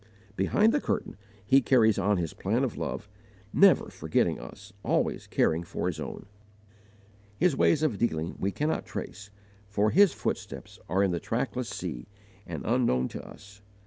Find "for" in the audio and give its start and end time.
5.63-5.85, 9.67-9.91